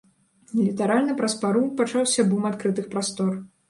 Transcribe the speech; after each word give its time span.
Літаральна 0.61 1.17
праз 1.21 1.37
пару 1.43 1.63
пачаўся 1.83 2.29
бум 2.35 2.53
адкрытых 2.55 2.85
прастор. 2.95 3.43